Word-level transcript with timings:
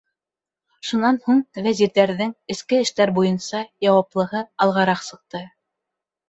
Шунан 0.91 1.19
һуң 1.27 1.43
вәзирҙәрҙең 1.67 2.31
эске 2.55 2.79
эштәр 2.85 3.13
буйынса 3.19 3.61
яуаплыһы 3.89 4.43
алғараҡ 4.67 5.05
сыҡты: 5.11 5.45